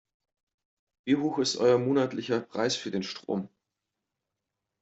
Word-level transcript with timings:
Wie 1.05 1.15
hoch 1.15 1.37
ist 1.37 1.57
euer 1.57 1.77
monatlicher 1.77 2.39
Preis 2.41 2.75
für 2.75 2.89
den 2.89 3.03
Strom? 3.03 3.49